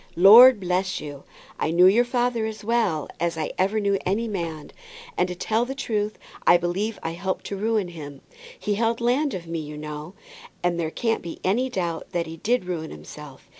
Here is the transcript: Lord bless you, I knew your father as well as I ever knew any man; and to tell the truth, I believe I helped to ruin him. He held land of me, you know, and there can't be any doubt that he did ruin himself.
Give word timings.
Lord 0.15 0.59
bless 0.59 0.99
you, 0.99 1.25
I 1.59 1.69
knew 1.69 1.85
your 1.85 2.03
father 2.05 2.47
as 2.47 2.63
well 2.63 3.07
as 3.19 3.37
I 3.37 3.51
ever 3.59 3.79
knew 3.79 3.99
any 4.03 4.27
man; 4.27 4.71
and 5.15 5.27
to 5.27 5.35
tell 5.35 5.63
the 5.63 5.75
truth, 5.75 6.17
I 6.47 6.57
believe 6.57 6.97
I 7.03 7.11
helped 7.11 7.45
to 7.45 7.55
ruin 7.55 7.89
him. 7.89 8.21
He 8.59 8.73
held 8.73 8.99
land 8.99 9.35
of 9.35 9.45
me, 9.45 9.59
you 9.59 9.77
know, 9.77 10.15
and 10.63 10.79
there 10.79 10.89
can't 10.89 11.21
be 11.21 11.39
any 11.43 11.69
doubt 11.69 12.13
that 12.13 12.25
he 12.25 12.37
did 12.37 12.65
ruin 12.65 12.89
himself. 12.89 13.47